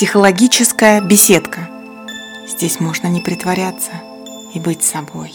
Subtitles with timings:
[0.00, 1.68] Психологическая беседка.
[2.48, 3.90] Здесь можно не притворяться
[4.54, 5.30] и быть собой.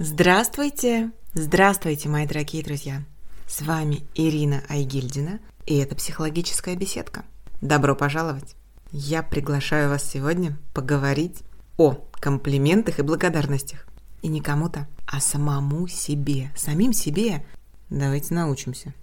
[0.00, 1.12] Здравствуйте!
[1.34, 3.04] Здравствуйте, мои дорогие друзья!
[3.46, 7.24] С вами Ирина Айгильдина, и это психологическая беседка.
[7.60, 8.56] Добро пожаловать!
[8.90, 11.42] Я приглашаю вас сегодня поговорить
[11.76, 13.86] о комплиментах и благодарностях.
[14.20, 17.46] И не кому-то, а самому себе, самим себе.
[17.88, 18.94] Давайте научимся.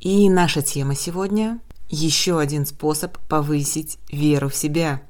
[0.00, 1.60] И наша тема сегодня
[1.90, 5.02] еще один способ повысить веру в себя.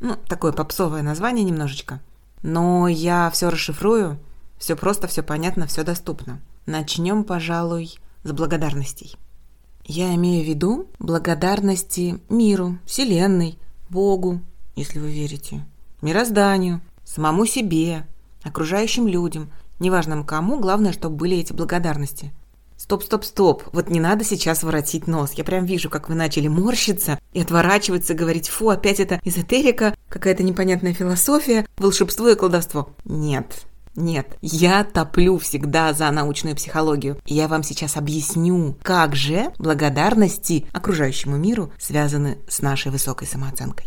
[0.00, 2.00] Ну, такое попсовое название немножечко.
[2.42, 4.18] Но я все расшифрую,
[4.58, 6.40] все просто, все понятно, все доступно.
[6.66, 7.94] Начнем, пожалуй,
[8.24, 9.16] с благодарностей.
[9.86, 13.58] Я имею в виду благодарности миру, Вселенной,
[13.88, 14.40] Богу,
[14.76, 15.64] если вы верите,
[16.02, 18.06] мирозданию, самому себе,
[18.42, 22.32] окружающим людям, неважно кому, главное, чтобы были эти благодарности–
[22.76, 23.62] Стоп, стоп, стоп.
[23.72, 25.32] Вот не надо сейчас воротить нос.
[25.34, 30.42] Я прям вижу, как вы начали морщиться и отворачиваться, говорить, фу, опять это эзотерика, какая-то
[30.42, 32.90] непонятная философия, волшебство и колдовство.
[33.04, 33.64] Нет,
[33.96, 37.18] нет, я топлю всегда за научную психологию.
[37.26, 43.86] И я вам сейчас объясню, как же благодарности окружающему миру связаны с нашей высокой самооценкой.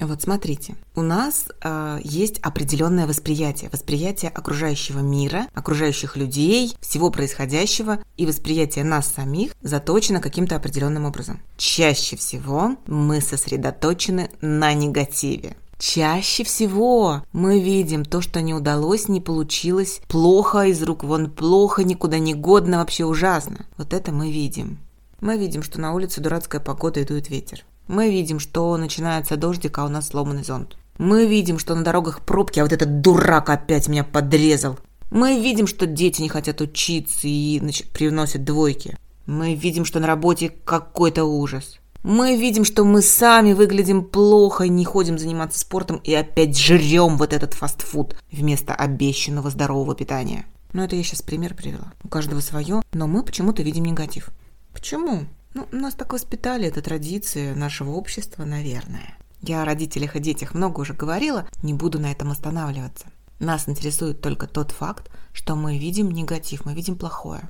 [0.00, 7.98] Вот смотрите, у нас э, есть определенное восприятие, восприятие окружающего мира, окружающих людей, всего происходящего,
[8.16, 11.40] и восприятие нас самих заточено каким-то определенным образом.
[11.56, 15.56] Чаще всего мы сосредоточены на негативе.
[15.78, 21.84] Чаще всего мы видим то, что не удалось, не получилось, плохо из рук вон, плохо,
[21.84, 23.64] никуда не годно, вообще ужасно.
[23.76, 24.78] Вот это мы видим.
[25.20, 27.64] Мы видим, что на улице дурацкая погода и дует ветер.
[27.88, 30.76] Мы видим, что начинается дождик, а у нас сломанный зонт.
[30.98, 34.78] Мы видим, что на дорогах пробки, а вот этот дурак опять меня подрезал.
[35.10, 38.98] Мы видим, что дети не хотят учиться и значит, привносят двойки.
[39.24, 41.78] Мы видим, что на работе какой-то ужас.
[42.02, 47.32] Мы видим, что мы сами выглядим плохо, не ходим заниматься спортом и опять жрем вот
[47.32, 50.44] этот фастфуд вместо обещанного здорового питания.
[50.72, 51.92] Ну, это я сейчас пример привела.
[52.04, 54.28] У каждого свое, но мы почему-то видим негатив.
[54.72, 55.24] Почему?
[55.54, 59.16] Ну, нас так воспитали, это традиция нашего общества, наверное.
[59.40, 63.06] Я о родителях и детях много уже говорила, не буду на этом останавливаться.
[63.38, 67.42] Нас интересует только тот факт, что мы видим негатив, мы видим плохое.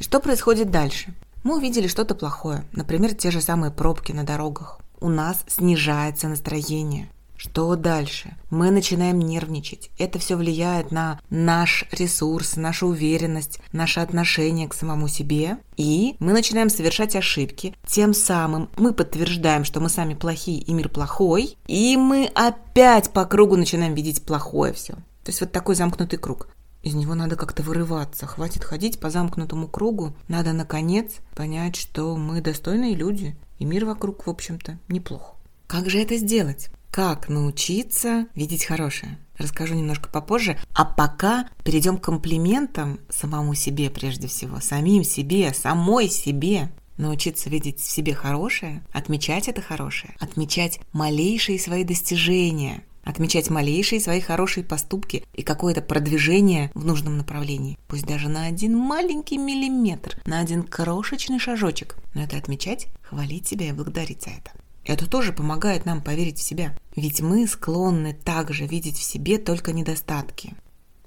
[0.00, 1.14] Что происходит дальше?
[1.44, 4.80] Мы увидели что-то плохое, например, те же самые пробки на дорогах.
[4.98, 7.08] У нас снижается настроение.
[7.36, 8.36] Что дальше?
[8.50, 9.90] Мы начинаем нервничать.
[9.98, 15.58] Это все влияет на наш ресурс, нашу уверенность, наше отношение к самому себе.
[15.76, 17.74] И мы начинаем совершать ошибки.
[17.86, 21.56] Тем самым мы подтверждаем, что мы сами плохие и мир плохой.
[21.66, 24.94] И мы опять по кругу начинаем видеть плохое все.
[24.94, 26.48] То есть вот такой замкнутый круг.
[26.82, 28.26] Из него надо как-то вырываться.
[28.26, 30.14] Хватит ходить по замкнутому кругу.
[30.28, 33.36] Надо, наконец, понять, что мы достойные люди.
[33.58, 35.34] И мир вокруг, в общем-то, неплох.
[35.66, 36.70] Как же это сделать?
[36.90, 39.18] Как научиться видеть хорошее?
[39.38, 40.58] Расскажу немножко попозже.
[40.74, 46.70] А пока перейдем к комплиментам самому себе прежде всего, самим себе, самой себе.
[46.96, 54.20] Научиться видеть в себе хорошее, отмечать это хорошее, отмечать малейшие свои достижения, отмечать малейшие свои
[54.20, 57.78] хорошие поступки и какое-то продвижение в нужном направлении.
[57.86, 61.96] Пусть даже на один маленький миллиметр, на один крошечный шажочек.
[62.14, 64.52] Но это отмечать, хвалить себя и благодарить за это.
[64.86, 66.76] Это тоже помогает нам поверить в себя.
[66.94, 70.54] Ведь мы склонны также видеть в себе только недостатки.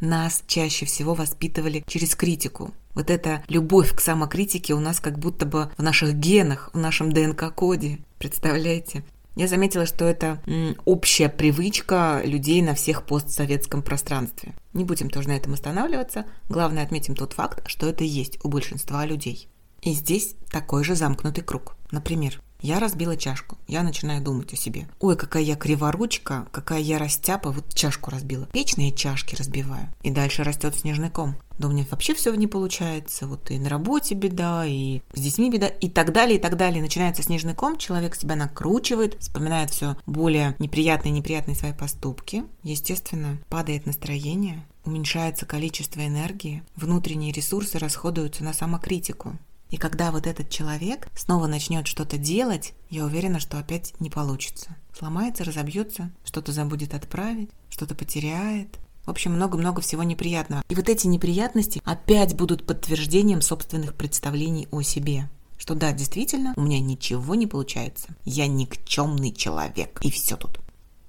[0.01, 2.73] Нас чаще всего воспитывали через критику.
[2.93, 7.11] Вот эта любовь к самокритике у нас как будто бы в наших генах, в нашем
[7.11, 7.99] ДНК-коде.
[8.17, 9.03] Представляете?
[9.35, 10.41] Я заметила, что это
[10.83, 14.53] общая привычка людей на всех постсоветском пространстве.
[14.73, 16.25] Не будем тоже на этом останавливаться.
[16.49, 19.47] Главное отметим тот факт, что это есть у большинства людей.
[19.81, 21.77] И здесь такой же замкнутый круг.
[21.91, 23.57] Например, я разбила чашку.
[23.67, 24.87] Я начинаю думать о себе.
[24.99, 28.47] Ой, какая я криворучка, какая я растяпа, вот чашку разбила.
[28.53, 29.93] Вечные чашки разбиваю.
[30.01, 31.35] И дальше растет снежный ком.
[31.57, 33.27] Да у меня вообще все не получается.
[33.27, 36.81] Вот и на работе беда, и с детьми беда, и так далее, и так далее.
[36.81, 42.45] Начинается снежный ком, человек себя накручивает, вспоминает все более неприятные, неприятные свои поступки.
[42.63, 49.37] Естественно, падает настроение, уменьшается количество энергии, внутренние ресурсы расходуются на самокритику.
[49.69, 54.75] И когда вот этот человек снова начнет что-то делать, я уверена, что опять не получится.
[54.97, 58.79] Сломается, разобьется, что-то забудет отправить, что-то потеряет.
[59.05, 60.63] В общем, много-много всего неприятного.
[60.69, 65.29] И вот эти неприятности опять будут подтверждением собственных представлений о себе.
[65.57, 68.09] Что да, действительно, у меня ничего не получается.
[68.25, 69.99] Я никчемный человек.
[70.03, 70.59] И все тут.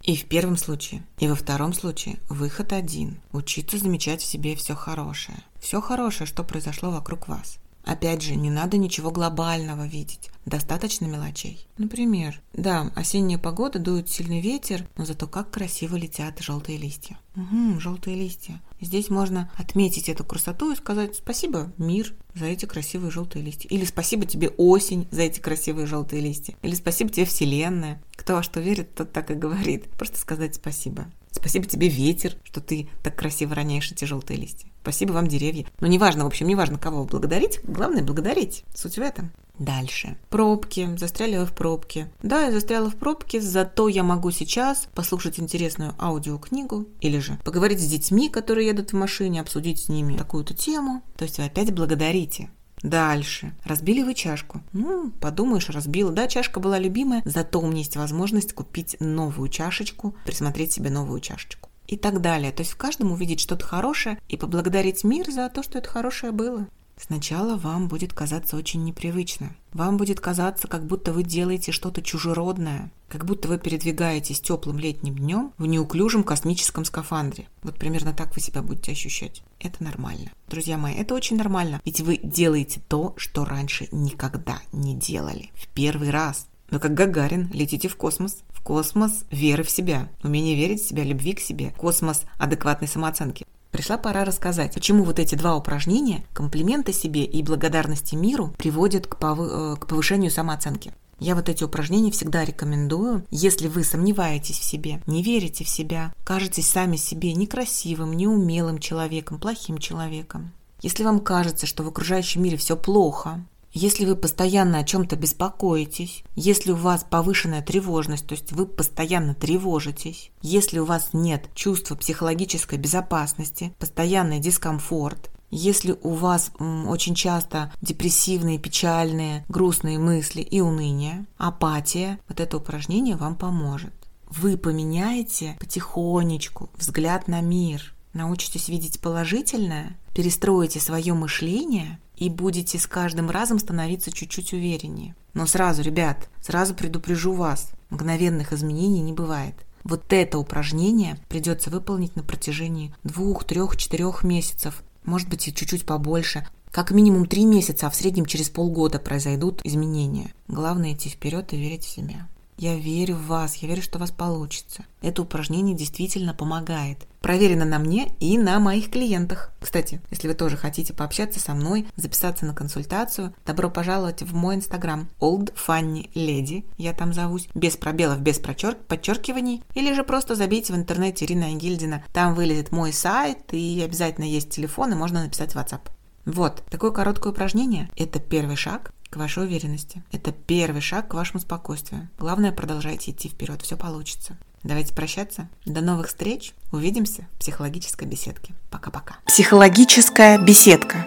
[0.03, 3.21] И в первом случае, и во втором случае выход один.
[3.33, 5.39] Учиться замечать в себе все хорошее.
[5.61, 7.59] Все хорошее, что произошло вокруг вас.
[7.85, 10.31] Опять же, не надо ничего глобального видеть.
[10.44, 11.67] Достаточно мелочей.
[11.79, 17.19] Например, да, осенняя погода, дует сильный ветер, но зато как красиво летят желтые листья.
[17.37, 18.61] Угу, желтые листья.
[18.81, 23.69] Здесь можно отметить эту красоту и сказать спасибо, мир, за эти красивые желтые листья.
[23.69, 26.55] Или спасибо тебе, осень, за эти красивые желтые листья.
[26.62, 28.03] Или спасибо тебе, Вселенная.
[28.17, 29.88] Кто во что верит, тот так и говорит.
[29.91, 31.11] Просто сказать спасибо.
[31.31, 34.69] Спасибо тебе, ветер, что ты так красиво роняешь эти желтые листья.
[34.82, 35.65] Спасибо вам, деревья.
[35.81, 38.65] Но ну, неважно, в общем, неважно, кого благодарить, главное благодарить.
[38.75, 39.31] Суть в этом.
[39.59, 40.17] Дальше.
[40.31, 40.97] Пробки.
[40.97, 42.11] Застряли в пробке.
[42.23, 47.79] Да, я застряла в пробке, зато я могу сейчас послушать интересную аудиокнигу или же поговорить
[47.79, 51.03] с детьми, которые едут в машине, обсудить с ними такую-то тему.
[51.19, 52.49] То есть вы опять благодарите.
[52.82, 53.55] Дальше.
[53.65, 54.62] Разбили вы чашку.
[54.73, 56.12] Ну, подумаешь, разбила.
[56.12, 61.21] Да, чашка была любимая, зато у меня есть возможность купить новую чашечку, присмотреть себе новую
[61.21, 62.53] чашечку и так далее.
[62.53, 66.32] То есть в каждом увидеть что-то хорошее и поблагодарить мир за то, что это хорошее
[66.32, 66.69] было.
[67.00, 69.56] Сначала вам будет казаться очень непривычно.
[69.73, 75.17] Вам будет казаться, как будто вы делаете что-то чужеродное, как будто вы передвигаетесь теплым летним
[75.17, 77.49] днем в неуклюжем космическом скафандре.
[77.62, 79.43] Вот примерно так вы себя будете ощущать.
[79.58, 80.31] Это нормально.
[80.49, 81.81] Друзья мои, это очень нормально.
[81.85, 85.50] Ведь вы делаете то, что раньше никогда не делали.
[85.55, 86.49] В первый раз.
[86.70, 88.43] Вы как Гагарин летите в космос.
[88.50, 93.46] В космос веры в себя, умение верить в себя, любви к себе, космос адекватной самооценки.
[93.70, 99.17] Пришла пора рассказать, почему вот эти два упражнения, комплименты себе и благодарности миру, приводят к,
[99.17, 100.93] повы- э, к повышению самооценки.
[101.20, 106.12] Я вот эти упражнения всегда рекомендую, если вы сомневаетесь в себе, не верите в себя,
[106.25, 110.52] кажетесь сами себе некрасивым, неумелым человеком, плохим человеком.
[110.81, 116.25] Если вам кажется, что в окружающем мире все плохо, если вы постоянно о чем-то беспокоитесь,
[116.34, 121.94] если у вас повышенная тревожность, то есть вы постоянно тревожитесь, если у вас нет чувства
[121.94, 131.26] психологической безопасности, постоянный дискомфорт, если у вас очень часто депрессивные, печальные, грустные мысли и уныние,
[131.38, 133.93] апатия, вот это упражнение вам поможет.
[134.28, 142.87] Вы поменяете потихонечку взгляд на мир, научитесь видеть положительное, перестроите свое мышление– и будете с
[142.87, 145.17] каждым разом становиться чуть-чуть увереннее.
[145.34, 149.55] Но сразу, ребят, сразу предупрежу вас, мгновенных изменений не бывает.
[149.82, 155.87] Вот это упражнение придется выполнить на протяжении двух, трех, четырех месяцев, может быть и чуть-чуть
[155.87, 156.46] побольше.
[156.70, 160.32] Как минимум три месяца, а в среднем через полгода произойдут изменения.
[160.46, 162.28] Главное идти вперед и верить в себя.
[162.61, 164.85] Я верю в вас, я верю, что у вас получится.
[165.01, 167.07] Это упражнение действительно помогает.
[167.23, 169.51] Проверено на мне и на моих клиентах.
[169.59, 174.57] Кстати, если вы тоже хотите пообщаться со мной, записаться на консультацию, добро пожаловать в мой
[174.57, 180.35] инстаграм Old Funny Lady, я там зовусь, без пробелов, без прочерк, подчеркиваний, или же просто
[180.35, 185.25] забейте в интернете Ирина Ангельдина, там вылезет мой сайт и обязательно есть телефон и можно
[185.25, 185.89] написать WhatsApp.
[186.27, 190.03] Вот, такое короткое упражнение– это первый шаг к вашей уверенности.
[190.12, 192.09] Это первый шаг к вашему спокойствию.
[192.19, 194.37] Главное, продолжайте идти вперед, все получится.
[194.62, 195.49] Давайте прощаться.
[195.65, 196.53] До новых встреч.
[196.71, 198.55] Увидимся в психологической беседке.
[198.71, 199.17] Пока-пока.
[199.27, 201.07] Психологическая беседка.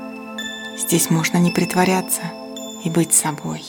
[0.78, 2.22] Здесь можно не притворяться
[2.84, 3.64] и быть собой.